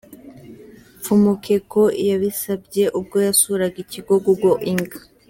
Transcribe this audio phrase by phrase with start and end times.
[0.99, 4.91] Mfumukeko yabisabye ubwo yasuraga ikigo Google Inc.